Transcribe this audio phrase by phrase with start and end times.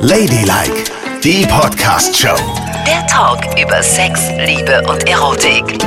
[0.00, 0.90] Ladylike,
[1.22, 2.34] die Podcast-Show.
[2.84, 5.78] Der Talk über Sex, Liebe und Erotik.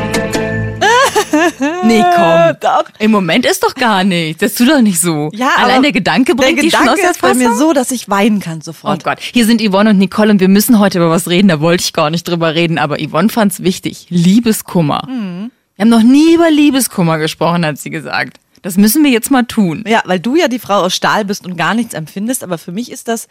[1.84, 2.56] Nee, komm.
[2.62, 2.86] Doch.
[3.00, 4.40] Im Moment ist doch gar nichts.
[4.40, 5.30] Das tut doch nicht so.
[5.34, 8.08] Ja, Allein der Gedanke bringt Der dich schon aus ist bei mir so, dass ich
[8.08, 9.04] weinen kann Oh sofort.
[9.04, 11.84] Gott, hier sind Yvonne und Nicole und wir müssen heute über was reden, da wollte
[11.84, 14.06] ich gar nicht drüber reden, aber Yvonne fand's wichtig.
[14.08, 15.06] Liebeskummer.
[15.10, 15.52] Mhm.
[15.76, 18.38] Wir haben noch nie über Liebeskummer gesprochen, hat sie gesagt.
[18.62, 19.84] Das müssen wir jetzt mal tun.
[19.88, 22.72] Ja, weil du ja die Frau aus Stahl bist und gar nichts empfindest, aber für
[22.72, 23.28] mich ist das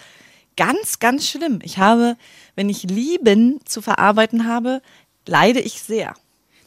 [0.57, 1.61] ganz, ganz schlimm.
[1.63, 2.17] Ich habe,
[2.57, 4.83] wenn ich Lieben zu verarbeiten habe,
[5.27, 6.15] leide ich sehr.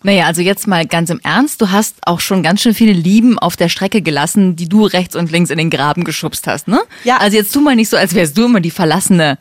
[0.06, 3.40] Naja, also jetzt mal ganz im Ernst, du hast auch schon ganz schön viele Lieben
[3.40, 6.82] auf der Strecke gelassen, die du rechts und links in den Graben geschubst hast, ne?
[7.06, 7.18] Ja.
[7.18, 9.38] Also jetzt tu mal nicht so, als wärst du immer die verlassene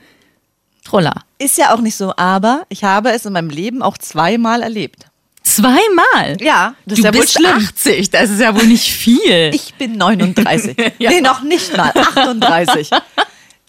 [0.84, 1.22] Troller.
[1.38, 5.06] Ist ja auch nicht so, aber ich habe es in meinem Leben auch zweimal erlebt.
[5.54, 6.36] Zweimal?
[6.40, 7.52] Ja, das du ist ja wohl bist schlimm.
[7.56, 9.50] 80, das ist ja wohl nicht viel.
[9.54, 10.76] Ich bin 39.
[10.98, 11.10] Ja.
[11.10, 11.92] Nee, noch nicht mal.
[11.94, 12.90] 38.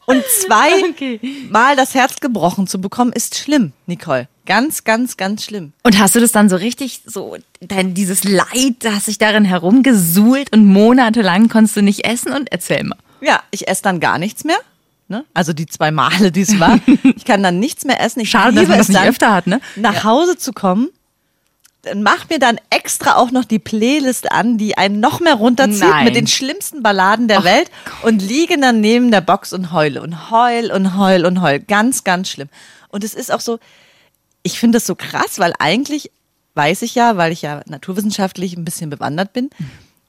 [0.05, 1.19] Und zwei Okay.
[1.49, 4.27] Mal das Herz gebrochen zu bekommen, ist schlimm, Nicole.
[4.45, 5.71] Ganz, ganz, ganz schlimm.
[5.83, 10.51] Und hast du das dann so richtig, so, dein, dieses Leid, das sich darin herumgesuhlt
[10.51, 12.97] und monatelang konntest du nicht essen und erzähl mal.
[13.21, 14.57] Ja, ich esse dann gar nichts mehr.
[15.07, 15.23] Ne?
[15.33, 16.79] Also die zwei Male, die es war.
[17.15, 18.19] Ich kann dann nichts mehr essen.
[18.19, 19.61] Ich Schade, dass man das es nicht dann, öfter hat, ne?
[19.77, 20.89] Nach Hause zu kommen,
[21.95, 26.05] mach mir dann extra auch noch die Playlist an, die einen noch mehr runterzieht Nein.
[26.05, 27.69] mit den schlimmsten Balladen der Welt
[28.03, 31.59] und liege dann neben der Box und heule und heul und heul und heul.
[31.59, 32.49] Ganz, ganz schlimm.
[32.89, 33.59] Und es ist auch so,
[34.43, 36.11] ich finde das so krass, weil eigentlich
[36.55, 39.49] weiß ich ja, weil ich ja naturwissenschaftlich ein bisschen bewandert bin,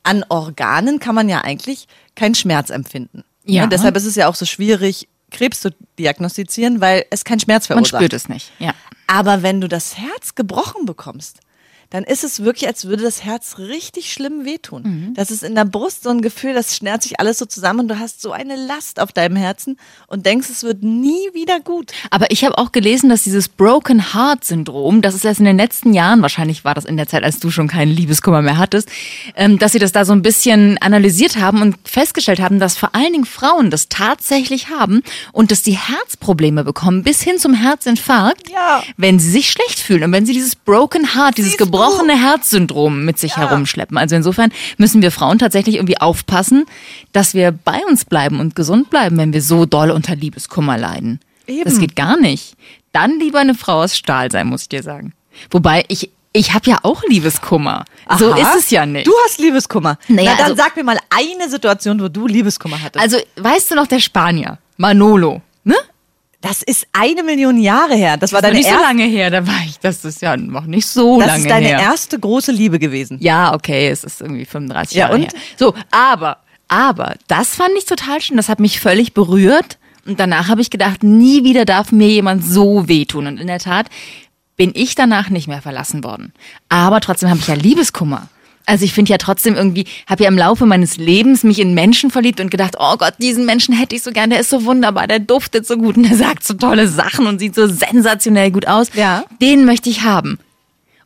[0.02, 3.24] an Organen kann man ja eigentlich keinen Schmerz empfinden.
[3.44, 3.62] Ja.
[3.62, 3.68] Ne?
[3.70, 7.78] Deshalb ist es ja auch so schwierig, Krebs zu diagnostizieren, weil es keinen Schmerz Man
[7.78, 8.00] verursacht.
[8.00, 8.74] spürt es nicht, ja.
[9.06, 11.40] Aber wenn du das Herz gebrochen bekommst,
[11.90, 14.82] dann ist es wirklich, als würde das Herz richtig schlimm wehtun.
[14.82, 15.14] Mhm.
[15.14, 17.88] Das ist in der Brust so ein Gefühl, das schnärt sich alles so zusammen und
[17.88, 21.92] du hast so eine Last auf deinem Herzen und denkst, es wird nie wieder gut.
[22.10, 25.56] Aber ich habe auch gelesen, dass dieses Broken Heart Syndrom, das ist erst in den
[25.56, 28.88] letzten Jahren, wahrscheinlich war das in der Zeit, als du schon keinen Liebeskummer mehr hattest,
[29.36, 32.94] ähm, dass sie das da so ein bisschen analysiert haben und festgestellt haben, dass vor
[32.94, 35.02] allen Dingen Frauen das tatsächlich haben
[35.32, 38.82] und dass die Herzprobleme bekommen, bis hin zum Herzinfarkt, Ja.
[38.96, 41.64] wenn sie sich schlecht fühlen und wenn sie dieses Broken Heart, dieses du?
[41.78, 43.96] Gebrochene Herzsyndrom mit sich herumschleppen.
[43.98, 46.66] Also insofern müssen wir Frauen tatsächlich irgendwie aufpassen,
[47.12, 51.20] dass wir bei uns bleiben und gesund bleiben, wenn wir so doll unter Liebeskummer leiden.
[51.46, 51.64] Eben.
[51.64, 52.54] Das geht gar nicht.
[52.92, 55.12] Dann lieber eine Frau aus Stahl sein, muss ich dir sagen.
[55.50, 57.84] Wobei ich ich habe ja auch Liebeskummer.
[58.18, 58.40] So Aha.
[58.40, 59.06] ist es ja nicht.
[59.06, 59.98] Du hast Liebeskummer.
[60.08, 63.00] Naja, Na, dann also- sag mir mal eine Situation, wo du Liebeskummer hattest.
[63.00, 65.42] also weißt du noch der Spanier Manolo?
[66.44, 68.18] Das ist eine Million Jahre her.
[68.18, 70.36] Das war Das war deine nicht so lange her, da war ich, das ist ja
[70.36, 71.78] noch nicht so das lange ist deine her.
[71.80, 73.16] erste große Liebe gewesen.
[73.20, 75.22] Ja, okay, es ist irgendwie 35 Ja, Jahre und?
[75.32, 75.40] her.
[75.56, 76.38] So, aber,
[76.68, 78.36] aber, das fand ich total schön.
[78.36, 79.78] Das hat mich völlig berührt.
[80.06, 83.26] Und danach habe ich gedacht, nie wieder darf mir jemand so wehtun.
[83.26, 83.86] Und in der Tat
[84.56, 86.34] bin ich danach nicht mehr verlassen worden.
[86.68, 88.28] Aber trotzdem habe ich ja Liebeskummer.
[88.66, 92.10] Also ich finde ja trotzdem irgendwie, habe ja im Laufe meines Lebens mich in Menschen
[92.10, 95.06] verliebt und gedacht, oh Gott, diesen Menschen hätte ich so gern, der ist so wunderbar,
[95.06, 98.66] der duftet so gut und der sagt so tolle Sachen und sieht so sensationell gut
[98.66, 98.88] aus.
[98.94, 99.24] Ja.
[99.40, 100.38] Den möchte ich haben.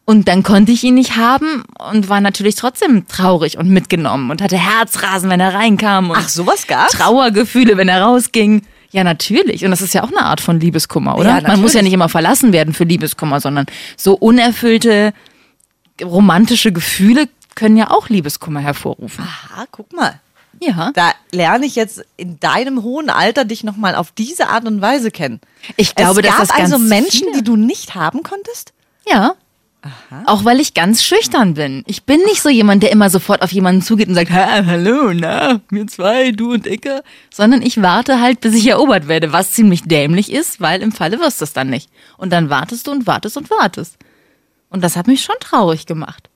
[0.04, 4.40] Und dann konnte ich ihn nicht haben und war natürlich trotzdem traurig und mitgenommen und
[4.40, 6.92] hatte Herzrasen, wenn er reinkam und Ach, sowas gab's?
[6.92, 8.62] Trauergefühle, wenn er rausging.
[8.90, 9.66] Ja, natürlich.
[9.66, 11.40] Und das ist ja auch eine Art von Liebeskummer, oder?
[11.40, 13.66] Ja, Man muss ja nicht immer verlassen werden für Liebeskummer, sondern
[13.98, 15.12] so unerfüllte
[16.02, 17.26] romantische Gefühle
[17.58, 19.24] können ja auch Liebeskummer hervorrufen.
[19.24, 20.20] Aha, guck mal.
[20.60, 20.92] Ja.
[20.94, 25.10] Da lerne ich jetzt in deinem hohen Alter dich nochmal auf diese Art und Weise
[25.10, 25.40] kennen.
[25.76, 28.72] Ich glaube, es gab das also Menschen, viele- die du nicht haben konntest?
[29.08, 29.34] Ja.
[30.26, 31.82] Auch weil ich ganz schüchtern bin.
[31.86, 35.12] Ich bin nicht so jemand, der immer sofort auf jemanden zugeht und sagt, ha, hallo,
[35.12, 37.02] na, wir zwei, du und Icke.
[37.32, 41.18] Sondern ich warte halt, bis ich erobert werde, was ziemlich dämlich ist, weil im Falle
[41.20, 41.90] wirst du es dann nicht.
[42.18, 43.96] Und dann wartest du und wartest und wartest.
[44.70, 46.28] Und das hat mich schon traurig gemacht.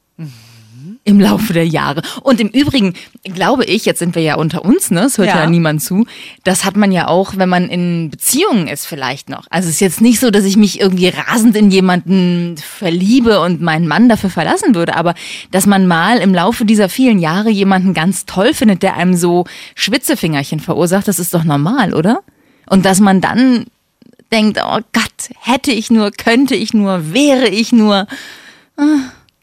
[1.05, 2.03] Im Laufe der Jahre.
[2.23, 2.95] Und im Übrigen
[3.25, 5.03] glaube ich, jetzt sind wir ja unter uns, ne?
[5.03, 5.41] Es hört ja.
[5.41, 5.47] Ja.
[5.47, 6.07] niemand zu.
[6.45, 9.47] Das hat man ja auch, wenn man in Beziehungen ist, vielleicht noch.
[9.51, 13.61] Also es ist jetzt nicht so, dass ich mich irgendwie rasend in jemanden verliebe und
[13.61, 15.15] meinen Mann dafür verlassen würde, aber
[15.51, 19.45] dass man mal im Laufe dieser vielen Jahre jemanden ganz toll findet, der einem so
[19.75, 22.23] Schwitzefingerchen verursacht, das ist doch normal, oder?
[22.67, 23.67] Und dass man dann
[24.33, 28.07] denkt, oh Gott, hätte ich nur, könnte ich nur, wäre ich nur.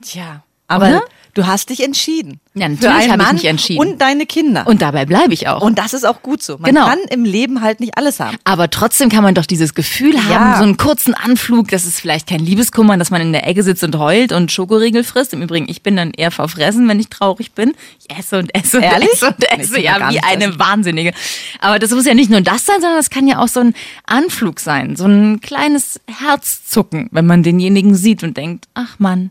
[0.01, 0.43] Tja.
[0.67, 1.01] Aber Oder?
[1.35, 2.39] Du hast dich entschieden.
[2.55, 3.79] Ja, natürlich habe ich mich entschieden.
[3.79, 4.65] Und deine Kinder.
[4.67, 5.61] Und dabei bleibe ich auch.
[5.61, 6.57] Und das ist auch gut so.
[6.57, 6.85] Man Genau.
[6.87, 8.37] kann im Leben halt nicht alles haben.
[8.43, 10.57] Aber trotzdem kann man doch dieses Gefühl haben, Ja.
[10.57, 13.83] so einen kurzen Anflug, das ist vielleicht kein Liebeskummer, dass man in der Ecke sitzt
[13.83, 15.33] und heult und Schokoriegel frisst.
[15.33, 17.73] Im Übrigen, ich bin dann eher verfressen, wenn ich traurig bin.
[17.99, 19.09] Ich esse und esse und Ehrlich?
[19.13, 20.59] esse und esse, will ja, wie eine essen.
[20.59, 21.13] Wahnsinnige.
[21.61, 23.75] Aber das muss ja nicht nur das sein, sondern das kann ja auch so ein
[24.05, 29.29] Anflug sein, so ein kleines Herzzucken, wenn man denjenigen sieht und denkt, ach Mann,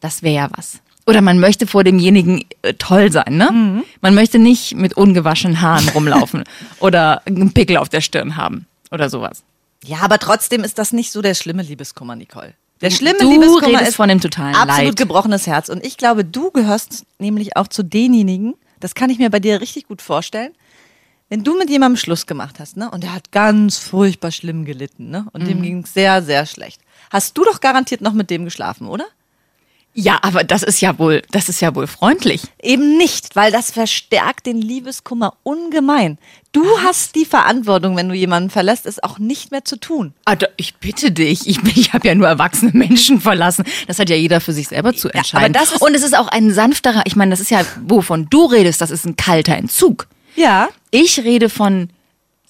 [0.00, 0.80] das wäre ja was.
[1.06, 3.50] Oder man möchte vor demjenigen äh, toll sein, ne?
[3.50, 3.84] Mhm.
[4.00, 6.44] Man möchte nicht mit ungewaschenen Haaren rumlaufen
[6.80, 9.42] oder einen Pickel auf der Stirn haben oder sowas.
[9.84, 12.54] Ja, aber trotzdem ist das nicht so der schlimme Liebeskummer, Nicole.
[12.82, 14.96] Der schlimme Du Liebeskummer ist von dem totalen absolut Leid.
[14.96, 15.68] gebrochenes Herz.
[15.68, 19.60] Und ich glaube, du gehörst nämlich auch zu denjenigen, das kann ich mir bei dir
[19.60, 20.52] richtig gut vorstellen,
[21.28, 25.10] wenn du mit jemandem Schluss gemacht hast, ne, und der hat ganz furchtbar schlimm gelitten,
[25.10, 25.46] ne, und Mhm.
[25.48, 26.80] dem ging sehr, sehr schlecht.
[27.10, 29.04] Hast du doch garantiert noch mit dem geschlafen, oder?
[29.92, 32.42] Ja, aber das ist ja wohl, das ist ja wohl freundlich.
[32.62, 36.16] Eben nicht, weil das verstärkt den Liebeskummer ungemein.
[36.52, 40.14] Du hast die Verantwortung, wenn du jemanden verlässt, es auch nicht mehr zu tun.
[40.24, 43.64] Alter, ich bitte dich, ich, ich habe ja nur erwachsene Menschen verlassen.
[43.88, 45.52] Das hat ja jeder für sich selber zu entscheiden.
[45.72, 48.80] ist- Und es ist auch ein sanfterer, ich meine, das ist ja, wovon du redest,
[48.80, 50.06] das ist ein kalter Entzug.
[50.36, 50.68] Ja.
[50.92, 51.90] Ich rede von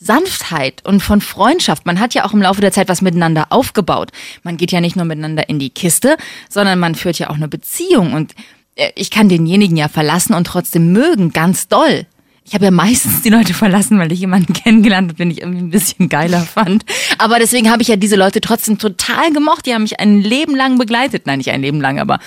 [0.01, 1.85] Sanftheit und von Freundschaft.
[1.85, 4.11] Man hat ja auch im Laufe der Zeit was miteinander aufgebaut.
[4.43, 6.17] Man geht ja nicht nur miteinander in die Kiste,
[6.49, 8.15] sondern man führt ja auch eine Beziehung.
[8.15, 8.35] Und
[8.77, 12.07] äh, ich kann denjenigen ja verlassen und trotzdem mögen, ganz doll.
[12.47, 15.61] Ich habe ja meistens die Leute verlassen, weil ich jemanden kennengelernt habe, den ich irgendwie
[15.61, 16.85] ein bisschen geiler fand.
[17.19, 19.67] Aber deswegen habe ich ja diese Leute trotzdem total gemocht.
[19.67, 21.27] Die haben mich ein Leben lang begleitet.
[21.27, 22.19] Nein, nicht ein Leben lang, aber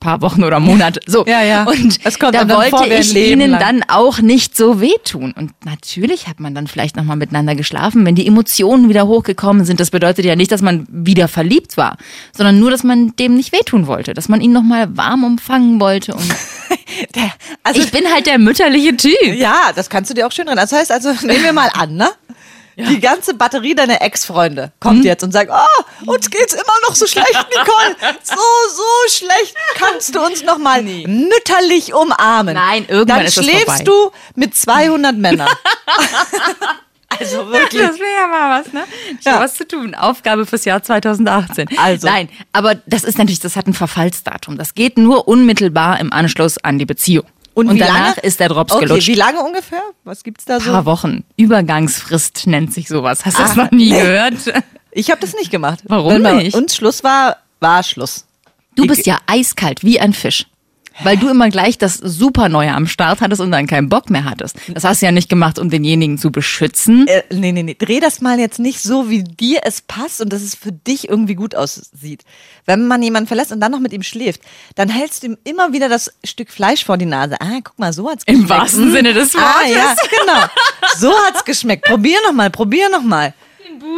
[0.00, 1.00] paar Wochen oder Monate.
[1.06, 1.24] So.
[1.26, 1.64] Ja, ja.
[1.64, 3.60] Und Es kommt da wollte ich ihnen lang.
[3.60, 5.32] dann auch nicht so wehtun.
[5.32, 9.78] Und natürlich hat man dann vielleicht nochmal miteinander geschlafen, wenn die Emotionen wieder hochgekommen sind.
[9.78, 11.98] Das bedeutet ja nicht, dass man wieder verliebt war,
[12.36, 16.14] sondern nur, dass man dem nicht wehtun wollte, dass man ihn nochmal warm umfangen wollte.
[16.14, 16.24] Und
[17.14, 17.32] Der,
[17.62, 19.14] also ich bin halt der mütterliche Typ.
[19.34, 20.56] Ja, das kannst du dir auch schön drin.
[20.56, 22.08] Das heißt also, nehmen wir mal an, ne?
[22.88, 25.04] Die ganze Batterie deiner Ex-Freunde kommt Mhm.
[25.04, 27.96] jetzt und sagt, oh, uns geht's immer noch so schlecht, Nicole.
[28.22, 29.54] So, so schlecht.
[29.74, 32.54] Kannst du uns noch mal mütterlich umarmen?
[32.54, 33.84] Nein, irgendwann Dann ist schläfst vorbei.
[33.84, 35.48] du mit 200 Männern.
[37.18, 37.82] also wirklich.
[37.82, 38.84] Das wäre ja mal was, ne?
[39.18, 39.40] Ich Ja.
[39.40, 39.94] was zu tun.
[39.94, 41.68] Aufgabe fürs Jahr 2018.
[41.78, 42.06] Also.
[42.06, 44.56] Nein, aber das ist natürlich, das hat ein Verfallsdatum.
[44.56, 47.26] Das geht nur unmittelbar im Anschluss an die Beziehung.
[47.54, 48.20] Und, wie danach lange?
[48.22, 49.08] ist der Drops okay, gelutscht.
[49.08, 49.82] Wie lange ungefähr?
[50.04, 50.70] Was gibt's da so?
[50.70, 51.24] paar Wochen.
[51.36, 53.24] Übergangsfrist nennt sich sowas.
[53.26, 54.00] Hast du das Ah, noch nie nee.
[54.00, 54.34] gehört?
[54.92, 55.80] Ich habe das nicht gemacht.
[55.86, 56.54] Warum Wenn nicht?
[56.56, 58.26] uns Schluss war, war Schluss.
[58.76, 60.46] Du bist ja eiskalt wie ein Fisch.
[61.02, 64.56] Weil du immer gleich das Superneue am Start hattest und dann keinen Bock mehr hattest.
[64.68, 67.06] Das hast du ja nicht gemacht, um denjenigen zu beschützen.
[67.06, 67.74] Äh, nee, nee, nee.
[67.78, 71.08] Dreh das mal jetzt nicht so, wie dir es passt und dass es für dich
[71.08, 72.24] irgendwie gut aussieht.
[72.66, 74.42] Wenn man jemanden verlässt und dann noch mit ihm schläft,
[74.74, 77.40] dann hältst du ihm immer wieder das Stück Fleisch vor die Nase.
[77.40, 78.50] Ah, guck mal, so hat's Im geschmeckt.
[78.60, 78.92] wahrsten Hm.
[78.92, 79.72] Sinne des Ah, Wortes.
[79.74, 80.46] ja, genau.
[80.98, 81.86] So hat's geschmeckt.
[81.86, 83.32] Probier noch mal, probier noch mal.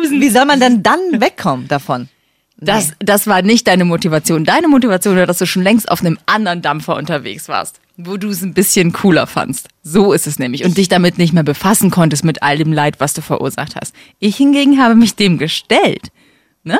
[0.08, 2.08] Wie soll man denn dann wegkommen davon?
[2.64, 4.44] Das, das war nicht deine Motivation.
[4.44, 8.28] Deine Motivation war, dass du schon längst auf einem anderen Dampfer unterwegs warst, wo du
[8.28, 9.68] es ein bisschen cooler fandst.
[9.82, 10.64] So ist es nämlich.
[10.64, 13.94] Und dich damit nicht mehr befassen konntest mit all dem Leid, was du verursacht hast.
[14.20, 16.12] Ich hingegen habe mich dem gestellt.
[16.62, 16.78] Ne?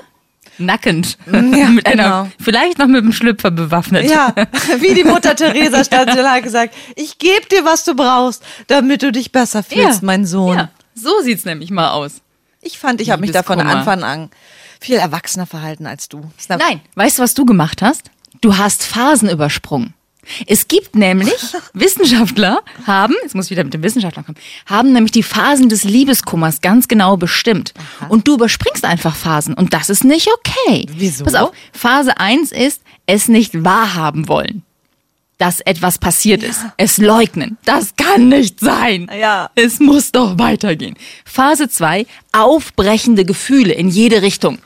[0.59, 1.19] Nackend.
[1.27, 1.41] Ja,
[1.71, 2.29] mit einer, genau.
[2.39, 4.09] vielleicht noch mit dem Schlüpfer bewaffnet.
[4.09, 4.33] Ja,
[4.79, 9.33] wie die Mutter Teresa hat gesagt, ich gebe dir, was du brauchst, damit du dich
[9.33, 10.59] besser fühlst, mein Sohn.
[10.59, 12.21] Ja, so sieht's nämlich mal aus.
[12.61, 13.59] Ich fand, ich habe mich da von.
[13.59, 14.31] Anfang an
[14.83, 16.21] viel erwachsener verhalten als du.
[16.49, 18.11] Nein, weißt du, was du gemacht hast?
[18.41, 19.95] Du hast Phasen übersprungen.
[20.47, 21.35] Es gibt nämlich
[21.73, 25.85] Wissenschaftler haben, jetzt muss ich wieder mit dem Wissenschaftler kommen, haben nämlich die Phasen des
[25.85, 27.75] Liebeskummers ganz genau bestimmt.
[28.09, 30.87] Und du überspringst einfach Phasen und das ist nicht okay.
[30.97, 31.25] Wieso?
[31.25, 34.63] Pass auf, Phase 1 ist es nicht wahrhaben wollen.
[35.39, 36.61] Dass etwas passiert ist.
[36.77, 37.59] Es leugnen.
[37.65, 39.11] Das kann nicht sein.
[39.19, 39.51] Ja.
[39.57, 40.95] Es muss doch weitergehen.
[41.25, 44.59] Phase 2, aufbrechende Gefühle in jede Richtung.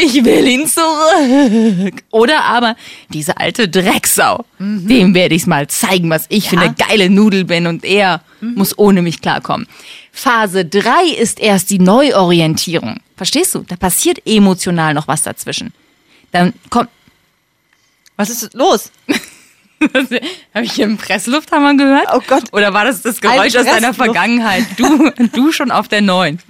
[0.00, 2.02] Ich will ihn zurück.
[2.12, 2.76] Oder aber
[3.08, 4.44] diese alte Drecksau.
[4.60, 8.78] Dem werde ich mal zeigen, was ich für eine geile Nudel bin und er muss
[8.78, 9.66] ohne mich klarkommen.
[10.12, 13.00] Phase 3 ist erst die Neuorientierung.
[13.16, 13.64] Verstehst du?
[13.66, 15.72] Da passiert emotional noch was dazwischen.
[16.30, 16.90] Dann kommt,
[18.16, 18.92] Was ist los?
[20.54, 22.06] Habe ich hier einen Presslufthammer gehört?
[22.14, 22.44] Oh Gott.
[22.52, 24.64] Oder war das das Geräusch aus deiner Vergangenheit?
[24.76, 26.40] Du, du schon auf der neuen.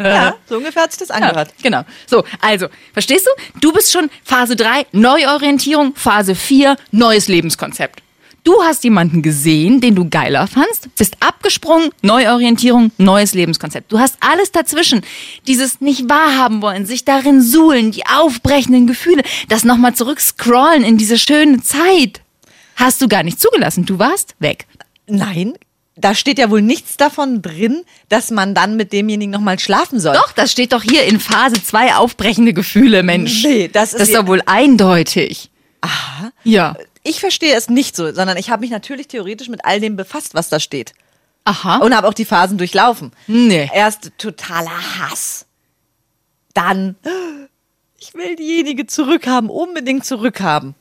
[0.00, 1.54] Ja, so ungefähr hat sich das Ja, angehört.
[1.62, 1.82] genau.
[2.06, 3.60] So, also, verstehst du?
[3.60, 8.02] Du bist schon Phase 3, Neuorientierung, Phase 4, neues Lebenskonzept.
[8.42, 13.92] Du hast jemanden gesehen, den du geiler fandst, bist abgesprungen, Neuorientierung, neues Lebenskonzept.
[13.92, 15.02] Du hast alles dazwischen.
[15.46, 21.18] Dieses nicht wahrhaben wollen, sich darin suhlen, die aufbrechenden Gefühle, das nochmal zurückscrollen in diese
[21.18, 22.22] schöne Zeit.
[22.76, 23.84] Hast du gar nicht zugelassen.
[23.84, 24.66] Du warst weg.
[25.06, 25.52] Nein,
[26.00, 30.14] da steht ja wohl nichts davon drin, dass man dann mit demjenigen nochmal schlafen soll.
[30.14, 33.44] Doch, das steht doch hier in Phase 2 aufbrechende Gefühle, Mensch.
[33.44, 35.50] Nee, das ist das ist doch wohl eindeutig.
[35.80, 36.32] Aha.
[36.44, 36.76] Ja.
[37.02, 40.34] Ich verstehe es nicht so, sondern ich habe mich natürlich theoretisch mit all dem befasst,
[40.34, 40.92] was da steht.
[41.44, 41.78] Aha.
[41.78, 43.12] Und habe auch die Phasen durchlaufen.
[43.26, 43.70] Nee.
[43.72, 45.46] Erst totaler Hass.
[46.52, 46.96] Dann,
[47.98, 50.74] ich will diejenige zurückhaben, unbedingt zurückhaben.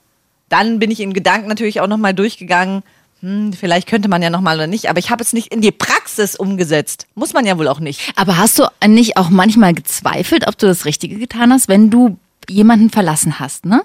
[0.49, 2.83] Dann bin ich in Gedanken natürlich auch nochmal durchgegangen.
[3.21, 5.71] Hm, vielleicht könnte man ja nochmal oder nicht, aber ich habe es nicht in die
[5.71, 7.05] Praxis umgesetzt.
[7.15, 8.13] Muss man ja wohl auch nicht.
[8.15, 12.17] Aber hast du nicht auch manchmal gezweifelt, ob du das Richtige getan hast, wenn du
[12.49, 13.83] jemanden verlassen hast, ne?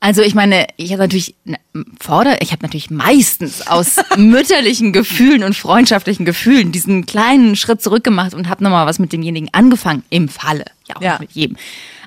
[0.00, 1.56] Also ich meine, ich habe natürlich ne,
[2.00, 8.04] forder, ich habe natürlich meistens aus mütterlichen Gefühlen und freundschaftlichen Gefühlen diesen kleinen Schritt zurück
[8.04, 11.16] gemacht und habe nochmal was mit demjenigen angefangen im Falle, ja auch Ja.
[11.18, 11.56] mit jedem.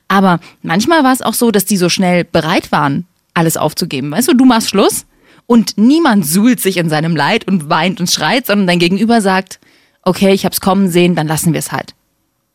[0.08, 4.12] Aber manchmal war es auch so, dass die so schnell bereit waren, alles aufzugeben.
[4.12, 5.06] Weißt du, du machst Schluss
[5.52, 9.60] und niemand suhlt sich in seinem Leid und weint und schreit, sondern dein Gegenüber sagt,
[10.02, 11.94] okay, ich hab's kommen sehen, dann lassen wir es halt.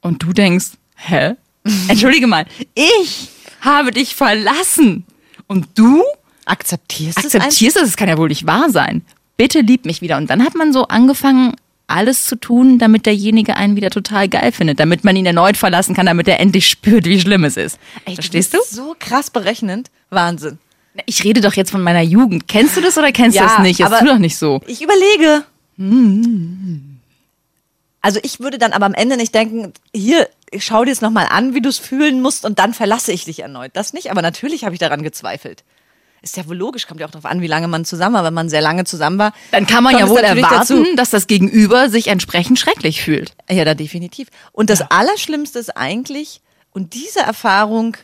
[0.00, 1.34] Und du denkst, hä?
[1.88, 3.28] Entschuldige mal, ich
[3.60, 5.04] habe dich verlassen.
[5.46, 6.02] Und du
[6.46, 9.04] Akzeptierst, es akzeptierst es, es kann ja wohl nicht wahr sein.
[9.36, 10.16] Bitte lieb mich wieder.
[10.16, 11.54] Und dann hat man so angefangen,
[11.88, 15.94] alles zu tun, damit derjenige einen wieder total geil findet, damit man ihn erneut verlassen
[15.94, 17.78] kann, damit er endlich spürt, wie schlimm es ist.
[18.06, 18.58] Verstehst du?
[18.66, 19.90] So krass berechnend.
[20.08, 20.58] Wahnsinn.
[21.04, 22.48] Ich rede doch jetzt von meiner Jugend.
[22.48, 23.78] Kennst du das oder kennst du Ja, das nicht?
[23.78, 24.60] Jetzt aber- tu doch nicht so.
[24.66, 25.44] Ich überlege.
[28.00, 31.54] Also ich würde dann aber am Ende nicht denken, hier, schau dir es nochmal an,
[31.54, 33.72] wie du es fühlen musst und dann verlasse ich dich erneut.
[33.74, 35.64] Das nicht, aber natürlich habe ich daran gezweifelt.
[36.22, 38.24] Ist ja wohl logisch, kommt ja auch darauf an, wie lange man zusammen war.
[38.24, 40.96] Wenn man sehr lange zusammen war, Dann kann man ja wohl erwarten, dazu.
[40.96, 43.32] dass das Gegenüber sich entsprechend schrecklich fühlt.
[43.50, 44.28] Ja, da definitiv.
[44.52, 46.40] Und das Allerschlimmste ist eigentlich,
[46.72, 47.96] und diese Erfahrung,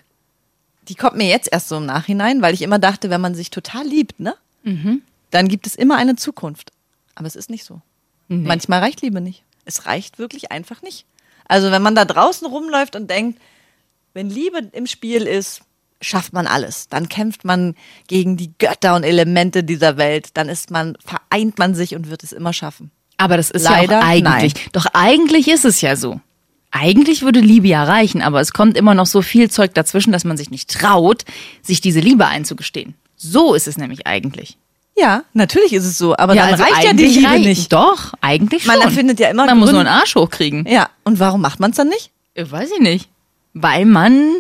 [0.89, 3.51] die kommt mir jetzt erst so im Nachhinein, weil ich immer dachte, wenn man sich
[3.51, 4.35] total liebt, ne?
[5.31, 6.73] Dann gibt es immer eine Zukunft.
[7.15, 7.81] Aber es ist nicht so.
[8.29, 9.45] Manchmal reicht Liebe nicht.
[9.65, 11.05] Es reicht wirklich einfach nicht.
[11.47, 13.41] Also wenn man da draußen rumläuft und denkt,
[14.15, 15.62] wenn Liebe im Spiel ist,
[16.01, 16.89] schafft man alles.
[16.89, 17.75] Dann kämpft man
[18.09, 20.31] gegen die Götter und Elemente dieser Welt.
[20.35, 22.91] Dann ist man, vereint man sich und wird es immer schaffen.
[23.19, 24.55] Aber das ist Leider ja auch eigentlich.
[24.55, 24.65] nein.
[24.73, 26.21] Doch eigentlich ist es ja so.
[26.73, 30.25] Eigentlich würde Liebe ja reichen, aber es kommt immer noch so viel Zeug dazwischen, dass
[30.25, 31.25] man sich nicht traut,
[31.62, 32.95] sich diese Liebe einzugestehen.
[33.17, 34.57] So ist es nämlich eigentlich.
[34.97, 37.73] Ja, natürlich ist es so, aber dann also reicht ja die Liebe reicht- nicht.
[37.73, 38.85] Doch, eigentlich Man schon.
[38.87, 40.67] erfindet ja immer Man muss nur Gründe- einen Arsch hochkriegen.
[40.69, 42.11] Ja, und warum macht man es dann nicht?
[42.35, 43.09] Äh, Weiß ich nicht.
[43.55, 44.37] Weil man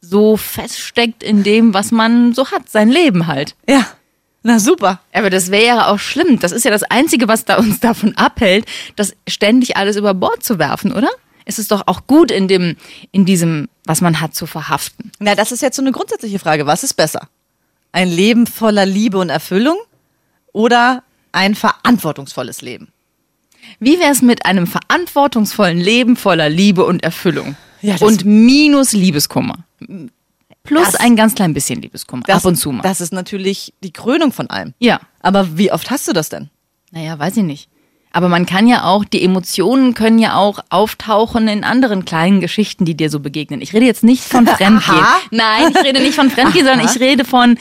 [0.00, 3.54] so feststeckt in dem, was man so hat, sein Leben halt.
[3.68, 3.86] Ja,
[4.42, 5.00] na super.
[5.12, 6.38] Aber das wäre ja auch schlimm.
[6.40, 8.66] Das ist ja das Einzige, was da uns davon abhält,
[8.96, 11.10] das ständig alles über Bord zu werfen, oder?
[11.48, 12.76] Es ist doch auch gut, in dem,
[13.12, 15.10] in diesem, was man hat, zu verhaften.
[15.20, 16.66] Na, das ist jetzt so eine grundsätzliche Frage.
[16.66, 17.28] Was ist besser?
[17.92, 19.76] Ein Leben voller Liebe und Erfüllung
[20.52, 22.88] oder ein verantwortungsvolles Leben?
[23.80, 27.56] Wie wäre es mit einem verantwortungsvollen Leben voller Liebe und Erfüllung?
[27.80, 29.64] Ja, und minus Liebeskummer.
[30.64, 32.24] Plus Das- ein ganz klein bisschen Liebeskummer.
[32.26, 32.82] Das, ab und zu mal.
[32.82, 34.74] Das ist natürlich die Krönung von allem.
[34.80, 35.00] ja.
[35.20, 36.50] Aber wie oft hast du das denn?
[36.92, 37.68] Naja, weiß ich nicht.
[38.16, 42.86] Aber man kann ja auch, die Emotionen können ja auch auftauchen in anderen kleinen Geschichten,
[42.86, 43.60] die dir so begegnen.
[43.60, 45.04] Ich rede jetzt nicht von Fremdgehen.
[45.32, 47.58] Nein, ich rede nicht von Fremdgehen, sondern ich rede von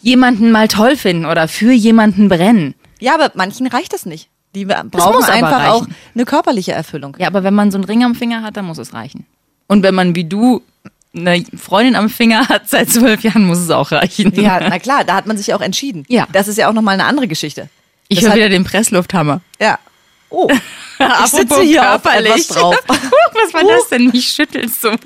[0.00, 2.76] jemanden mal toll finden oder für jemanden brennen.
[3.00, 4.28] Ja, aber manchen reicht das nicht.
[4.54, 7.16] Die brauchen einfach auch eine körperliche Erfüllung.
[7.18, 9.26] Ja, aber wenn man so einen Ring am Finger hat, dann muss es reichen.
[9.66, 10.62] Und wenn man wie du
[11.16, 14.32] eine Freundin am Finger hat seit zwölf Jahren, muss es auch reichen.
[14.40, 16.04] Ja, na klar, da hat man sich ja auch entschieden.
[16.06, 16.28] Ja.
[16.30, 17.68] Das ist ja auch nochmal eine andere Geschichte.
[18.06, 19.40] ich höre wieder den Presslufthammer.
[19.58, 19.80] Ja.
[20.30, 20.48] Oh,
[20.98, 22.32] ich sitze hier auf körperlich.
[22.32, 22.76] etwas drauf.
[22.86, 24.06] Was war das denn?
[24.08, 24.90] Mich schüttelst du.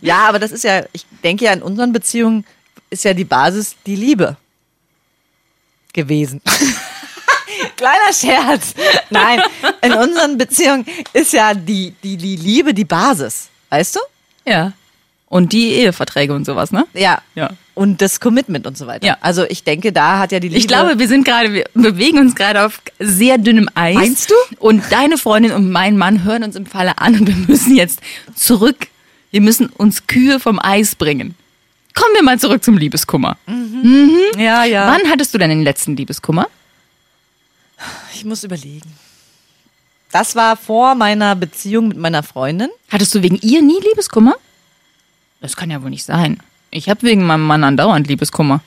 [0.00, 2.44] Ja, aber das ist ja, ich denke ja, in unseren Beziehungen
[2.90, 4.36] ist ja die Basis die Liebe
[5.92, 6.40] gewesen.
[7.76, 8.74] Kleiner Scherz.
[9.10, 9.42] Nein,
[9.82, 13.48] in unseren Beziehungen ist ja die, die, die Liebe die Basis.
[13.68, 14.00] Weißt du?
[14.44, 14.72] Ja.
[15.26, 16.86] Und die Eheverträge und sowas, ne?
[16.94, 17.22] Ja.
[17.34, 17.50] Ja.
[17.74, 19.06] Und das Commitment und so weiter.
[19.06, 19.16] Ja.
[19.20, 20.58] Also ich denke, da hat ja die Liebe.
[20.58, 23.94] Ich glaube, wir sind gerade, wir bewegen uns gerade auf sehr dünnem Eis.
[23.94, 24.34] Meinst du?
[24.58, 28.00] Und deine Freundin und mein Mann hören uns im Falle an und wir müssen jetzt
[28.34, 28.88] zurück.
[29.30, 31.34] Wir müssen uns Kühe vom Eis bringen.
[31.94, 33.38] Kommen wir mal zurück zum Liebeskummer.
[34.36, 34.86] ja, ja.
[34.86, 36.48] Wann hattest du denn den letzten Liebeskummer?
[38.14, 38.92] Ich muss überlegen.
[40.10, 42.68] Das war vor meiner Beziehung mit meiner Freundin.
[42.90, 44.34] Hattest du wegen ihr nie Liebeskummer?
[45.40, 46.38] Das kann ja wohl nicht sein.
[46.72, 48.60] Ich habe wegen meinem Mann andauernd Liebeskummer.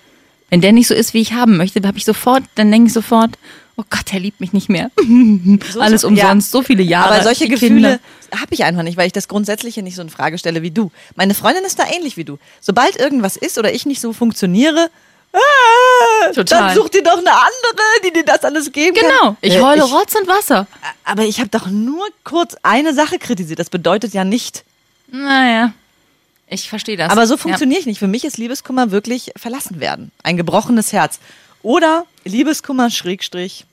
[0.49, 2.93] Wenn der nicht so ist, wie ich haben möchte, habe ich sofort, dann denke ich
[2.93, 3.31] sofort,
[3.77, 4.91] oh Gott, er liebt mich nicht mehr.
[5.79, 6.59] Alles so- umsonst, ja.
[6.59, 7.15] so viele Jahre.
[7.15, 7.99] Aber solche Gefühle
[8.31, 10.91] habe ich einfach nicht, weil ich das Grundsätzliche nicht so in Frage stelle wie du.
[11.15, 12.37] Meine Freundin ist da ähnlich wie du.
[12.61, 14.89] Sobald irgendwas ist oder ich nicht so funktioniere,
[16.33, 16.67] Total.
[16.67, 19.09] Dann such dir doch eine andere, die dir das alles geben kann.
[19.19, 19.37] Genau.
[19.41, 20.65] Ich Äh, heule Rotz und Wasser.
[21.03, 23.59] Aber ich habe doch nur kurz eine Sache kritisiert.
[23.59, 24.63] Das bedeutet ja nicht.
[25.11, 25.73] Naja.
[26.63, 27.11] Ich verstehe das.
[27.11, 27.37] Aber so Ja.
[27.37, 27.99] funktioniere ich nicht.
[27.99, 30.11] Für mich ist Liebeskummer wirklich verlassen werden.
[30.23, 31.19] Ein gebrochenes Herz.
[31.61, 33.65] Oder Liebeskummer, Schrägstrich,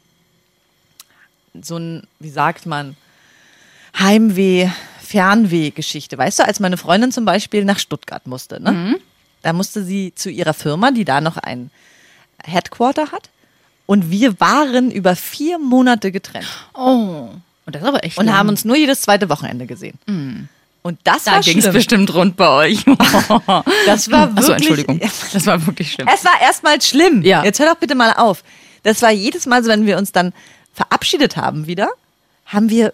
[1.60, 2.96] so ein, wie sagt man,
[3.98, 4.68] Heimweh,
[5.02, 6.16] Fernweh-Geschichte.
[6.16, 8.72] Weißt du, als meine Freundin zum Beispiel nach Stuttgart musste, ne?
[8.72, 8.96] Mhm.
[9.42, 11.70] Da musste sie zu ihrer Firma, die da noch ein
[12.44, 13.28] Headquarter hat.
[13.86, 17.28] Und wir waren über vier Monate getrennt Oh.
[17.66, 18.34] Und das ist aber echt und lang.
[18.36, 19.98] haben uns nur jedes zweite Wochenende gesehen.
[20.82, 21.24] Und das.
[21.24, 22.84] Da war ging es bestimmt rund bei euch.
[23.86, 24.38] Das war wirklich.
[24.38, 25.00] Achso, Entschuldigung.
[25.32, 26.08] Das war wirklich schlimm.
[26.12, 27.22] Es war erstmal schlimm.
[27.22, 27.44] Ja.
[27.44, 28.42] Jetzt hör doch bitte mal auf.
[28.82, 30.32] Das war jedes Mal so, wenn wir uns dann
[30.74, 31.88] verabschiedet haben wieder,
[32.46, 32.92] haben wir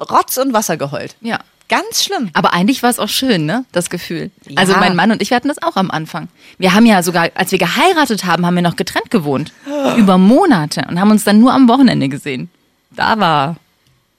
[0.00, 1.16] Rotz und Wasser geheult.
[1.20, 1.38] Ja.
[1.68, 2.28] Ganz schlimm.
[2.34, 3.64] Aber eigentlich war es auch schön, ne?
[3.72, 4.30] Das Gefühl.
[4.46, 4.58] Ja.
[4.58, 6.28] Also mein Mann und ich wir hatten das auch am Anfang.
[6.58, 9.52] Wir haben ja sogar, als wir geheiratet haben, haben wir noch getrennt gewohnt.
[9.96, 12.50] Über Monate und haben uns dann nur am Wochenende gesehen.
[12.90, 13.56] Da war,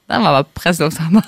[0.08, 1.22] da war aber Presslufthammer.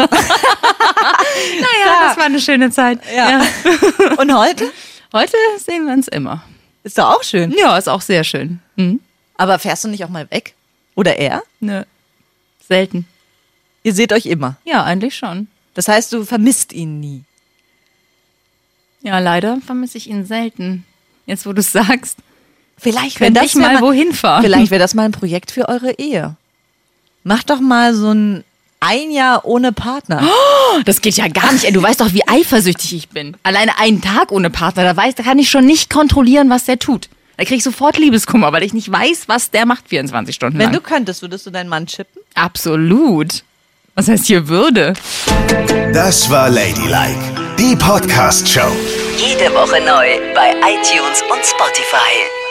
[1.59, 2.99] Naja, das war eine schöne Zeit.
[3.15, 3.41] Ja.
[4.17, 4.71] Und heute?
[5.13, 6.43] Heute sehen wir uns immer.
[6.83, 7.51] Ist doch auch schön.
[7.57, 8.59] Ja, ist auch sehr schön.
[8.75, 8.99] Mhm.
[9.37, 10.53] Aber fährst du nicht auch mal weg?
[10.95, 11.43] Oder er?
[11.59, 11.83] Nö.
[12.67, 13.07] Selten.
[13.83, 14.57] Ihr seht euch immer.
[14.65, 15.47] Ja, eigentlich schon.
[15.73, 17.23] Das heißt, du vermisst ihn nie.
[19.01, 20.85] Ja, leider vermisse ich ihn selten.
[21.25, 22.17] Jetzt, wo du es sagst.
[22.77, 24.43] Vielleicht Könnte wär ich mal wohin fahren.
[24.43, 26.35] Vielleicht wäre das mal ein Projekt für eure Ehe.
[27.23, 28.43] Macht doch mal so ein
[28.85, 30.21] ein Jahr ohne Partner.
[30.85, 31.65] Das geht ja gar nicht.
[31.65, 33.35] Ey, du weißt doch, wie eifersüchtig ich bin.
[33.43, 36.79] Alleine einen Tag ohne Partner, da, weiß, da kann ich schon nicht kontrollieren, was der
[36.79, 37.09] tut.
[37.37, 40.65] Da krieg ich sofort Liebeskummer, weil ich nicht weiß, was der macht 24 Stunden Wenn
[40.67, 40.73] lang.
[40.73, 42.21] du könntest, würdest du deinen Mann chippen?
[42.35, 43.43] Absolut.
[43.95, 44.93] Was heißt hier Würde?
[45.93, 47.19] Das war Ladylike,
[47.57, 48.71] die Podcast-Show.
[49.17, 52.44] Jede Woche neu bei iTunes und Spotify.